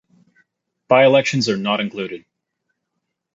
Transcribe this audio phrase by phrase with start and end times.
[0.87, 2.25] By-elections are not included.